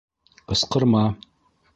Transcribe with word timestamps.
Ҡысҡырма! 0.51 1.03